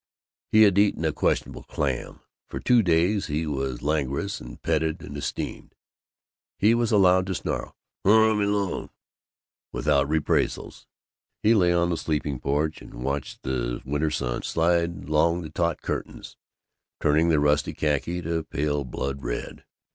He 0.51 0.63
had 0.63 0.79
eaten 0.79 1.05
a 1.05 1.13
questionable 1.13 1.61
clam. 1.61 2.21
For 2.47 2.59
two 2.59 2.81
days 2.81 3.27
he 3.27 3.45
was 3.45 3.83
languorous 3.83 4.41
and 4.41 4.59
petted 4.59 5.03
and 5.03 5.15
esteemed. 5.15 5.75
He 6.57 6.73
was 6.73 6.91
allowed 6.91 7.27
to 7.27 7.35
snarl 7.35 7.75
"Oh, 8.03 8.29
let 8.31 8.37
me 8.37 8.45
alone!" 8.45 8.89
without 9.71 10.09
reprisals. 10.09 10.87
He 11.43 11.53
lay 11.53 11.71
on 11.71 11.91
the 11.91 11.97
sleeping 11.97 12.39
porch 12.39 12.81
and 12.81 12.95
watched 13.03 13.43
the 13.43 13.79
winter 13.85 14.09
sun 14.09 14.41
slide 14.41 15.03
along 15.07 15.43
the 15.43 15.51
taut 15.51 15.83
curtains, 15.83 16.35
turning 16.99 17.29
their 17.29 17.39
ruddy 17.39 17.71
khaki 17.73 18.23
to 18.23 18.43
pale 18.43 18.83
blood 18.83 19.21
red. 19.23 19.65